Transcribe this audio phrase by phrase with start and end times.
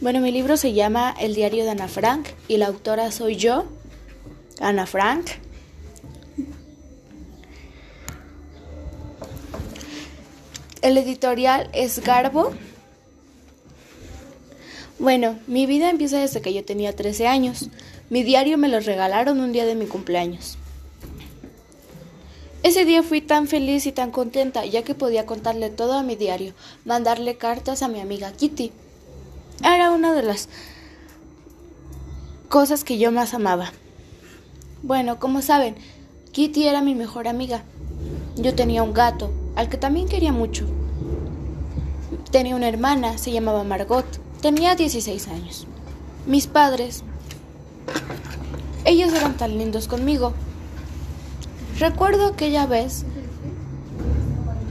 [0.00, 3.66] Bueno, mi libro se llama El diario de Ana Frank y la autora soy yo,
[4.58, 5.26] Ana Frank.
[10.80, 12.54] El editorial es Garbo.
[14.98, 17.68] Bueno, mi vida empieza desde que yo tenía 13 años.
[18.08, 20.56] Mi diario me lo regalaron un día de mi cumpleaños.
[22.62, 26.16] Ese día fui tan feliz y tan contenta ya que podía contarle todo a mi
[26.16, 26.54] diario,
[26.86, 28.72] mandarle cartas a mi amiga Kitty.
[29.62, 30.48] Era una de las
[32.48, 33.72] cosas que yo más amaba.
[34.82, 35.76] Bueno, como saben,
[36.32, 37.62] Kitty era mi mejor amiga.
[38.36, 40.66] Yo tenía un gato, al que también quería mucho.
[42.30, 44.06] Tenía una hermana, se llamaba Margot.
[44.40, 45.66] Tenía 16 años.
[46.26, 47.02] Mis padres,
[48.86, 50.32] ellos eran tan lindos conmigo.
[51.78, 53.04] Recuerdo aquella vez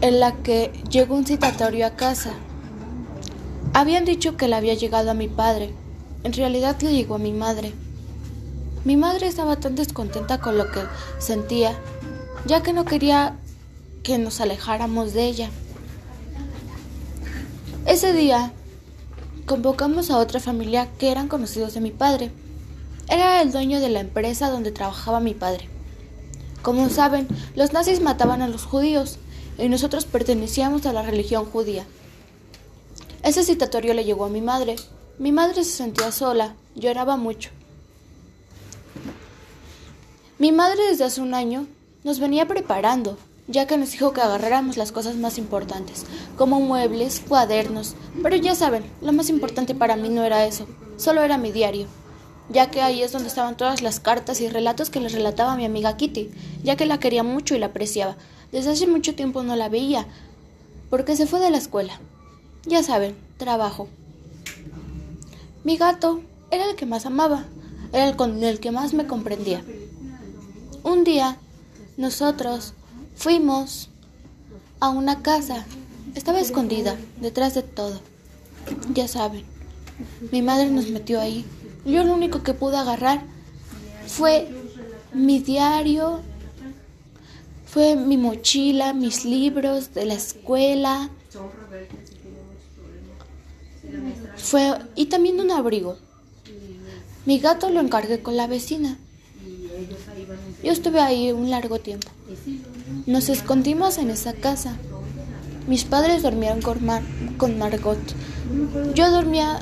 [0.00, 2.32] en la que llegó un citatorio a casa
[3.74, 5.72] habían dicho que le había llegado a mi padre.
[6.24, 7.72] En realidad le llegó a mi madre.
[8.84, 10.80] Mi madre estaba tan descontenta con lo que
[11.18, 11.78] sentía,
[12.46, 13.36] ya que no quería
[14.02, 15.50] que nos alejáramos de ella.
[17.86, 18.52] Ese día
[19.46, 22.30] convocamos a otra familia que eran conocidos de mi padre.
[23.08, 25.68] Era el dueño de la empresa donde trabajaba mi padre.
[26.62, 29.18] Como saben, los nazis mataban a los judíos
[29.56, 31.86] y nosotros pertenecíamos a la religión judía.
[33.28, 34.76] Ese citatorio le llegó a mi madre.
[35.18, 37.50] Mi madre se sentía sola, lloraba mucho.
[40.38, 41.66] Mi madre desde hace un año
[42.04, 46.06] nos venía preparando, ya que nos dijo que agarráramos las cosas más importantes,
[46.38, 51.20] como muebles, cuadernos, pero ya saben, lo más importante para mí no era eso, solo
[51.20, 51.86] era mi diario,
[52.48, 55.66] ya que ahí es donde estaban todas las cartas y relatos que les relataba mi
[55.66, 56.30] amiga Kitty,
[56.64, 58.16] ya que la quería mucho y la apreciaba.
[58.52, 60.06] Desde hace mucho tiempo no la veía,
[60.88, 62.00] porque se fue de la escuela.
[62.66, 63.88] Ya saben, trabajo.
[65.64, 66.20] Mi gato
[66.50, 67.46] era el que más amaba,
[67.92, 69.62] era el con el que más me comprendía.
[70.82, 71.38] Un día,
[71.96, 72.74] nosotros
[73.16, 73.90] fuimos
[74.80, 75.66] a una casa.
[76.14, 78.00] Estaba escondida, detrás de todo.
[78.94, 79.44] Ya saben,
[80.32, 81.44] mi madre nos metió ahí.
[81.84, 83.22] Yo lo único que pude agarrar
[84.06, 84.48] fue
[85.12, 86.20] mi diario,
[87.66, 91.10] fue mi mochila, mis libros de la escuela,
[94.38, 95.96] fue y también un abrigo.
[97.26, 98.96] Mi gato lo encargué con la vecina.
[100.62, 102.08] Yo estuve ahí un largo tiempo.
[103.06, 104.76] Nos escondimos en esa casa.
[105.66, 106.78] Mis padres dormían con,
[107.36, 107.98] con Margot.
[108.94, 109.60] Yo dormía,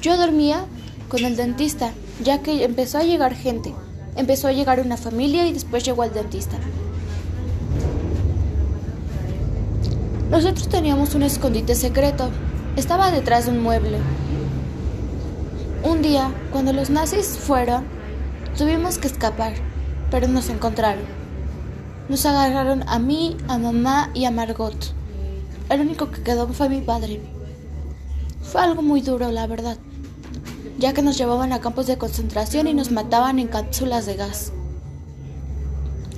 [0.00, 0.66] yo dormía
[1.08, 3.72] con el dentista, ya que empezó a llegar gente.
[4.16, 6.58] Empezó a llegar una familia y después llegó el dentista.
[10.30, 12.30] Nosotros teníamos un escondite secreto.
[12.76, 13.98] Estaba detrás de un mueble.
[15.84, 17.84] Un día, cuando los nazis fueron,
[18.58, 19.54] tuvimos que escapar,
[20.10, 21.04] pero nos encontraron.
[22.08, 24.74] Nos agarraron a mí, a mamá y a Margot.
[25.70, 27.20] El único que quedó fue mi padre.
[28.42, 29.78] Fue algo muy duro, la verdad,
[30.76, 34.52] ya que nos llevaban a campos de concentración y nos mataban en cápsulas de gas.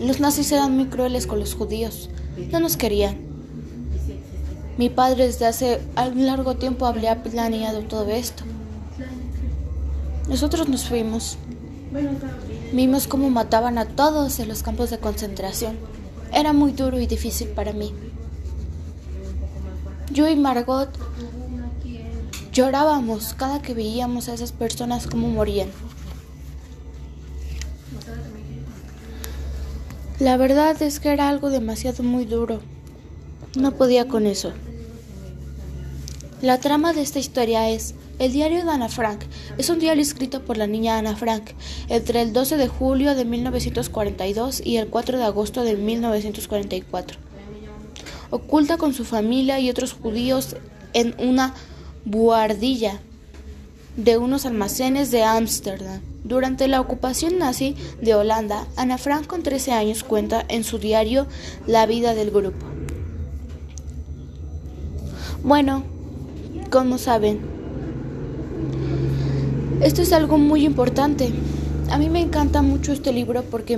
[0.00, 2.08] Los nazis eran muy crueles con los judíos.
[2.50, 3.25] No nos querían.
[4.78, 8.44] Mi padre desde hace un largo tiempo había planeado todo esto.
[10.28, 11.38] Nosotros nos fuimos.
[12.72, 15.76] Vimos cómo mataban a todos en los campos de concentración.
[16.32, 17.94] Era muy duro y difícil para mí.
[20.10, 20.90] Yo y Margot
[22.52, 25.68] llorábamos cada que veíamos a esas personas cómo morían.
[30.18, 32.60] La verdad es que era algo demasiado muy duro.
[33.56, 34.52] No podía con eso.
[36.42, 39.22] La trama de esta historia es El diario de Ana Frank.
[39.56, 41.52] Es un diario escrito por la niña Ana Frank
[41.88, 47.18] entre el 12 de julio de 1942 y el 4 de agosto de 1944.
[48.28, 50.56] Oculta con su familia y otros judíos
[50.92, 51.54] en una
[52.04, 53.00] buhardilla
[53.96, 56.02] de unos almacenes de Ámsterdam.
[56.22, 61.26] Durante la ocupación nazi de Holanda, Ana Frank con 13 años cuenta en su diario
[61.66, 62.66] la vida del grupo.
[65.42, 65.95] Bueno,
[66.68, 67.40] como saben,
[69.82, 71.32] esto es algo muy importante.
[71.90, 73.76] A mí me encanta mucho este libro porque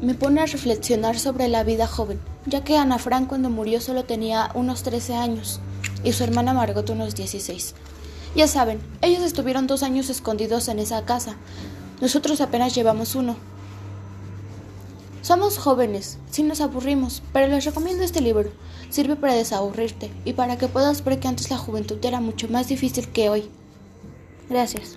[0.00, 4.04] me pone a reflexionar sobre la vida joven, ya que Ana Frank cuando murió solo
[4.04, 5.60] tenía unos 13 años
[6.04, 7.74] y su hermana Margot unos 16.
[8.36, 11.36] Ya saben, ellos estuvieron dos años escondidos en esa casa.
[12.00, 13.36] Nosotros apenas llevamos uno.
[15.28, 18.50] Somos jóvenes, sí nos aburrimos, pero les recomiendo este libro.
[18.88, 22.66] Sirve para desaburrirte y para que puedas ver que antes la juventud era mucho más
[22.66, 23.50] difícil que hoy.
[24.48, 24.96] Gracias.